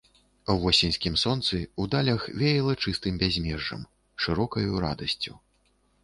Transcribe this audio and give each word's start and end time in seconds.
У 0.51 0.53
восеньскім 0.61 1.17
сонцы, 1.23 1.57
у 1.83 1.83
далях 1.95 2.23
веяла 2.41 2.73
чыстым 2.85 3.19
бязмежжам, 3.23 3.83
шырокаю 4.25 4.81
радасцю. 4.85 5.35